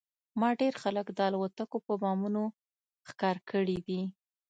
[0.39, 2.43] ما ډېر خلک د الوتکو په بمونو
[3.09, 4.01] ښکار کړي دي